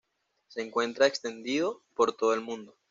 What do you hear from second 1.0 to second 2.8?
extendido por todo el mundo.